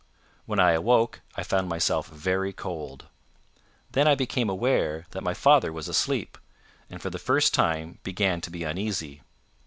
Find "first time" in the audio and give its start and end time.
7.19-7.99